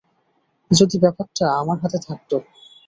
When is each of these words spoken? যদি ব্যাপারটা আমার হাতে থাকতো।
যদি 0.71 0.95
ব্যাপারটা 1.03 1.45
আমার 1.61 1.77
হাতে 1.83 1.99
থাকতো। 2.07 2.35